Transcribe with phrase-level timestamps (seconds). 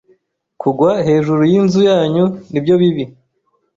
[0.61, 3.03] Kugwa hejuru y'inzu yanyu ni byo bibi.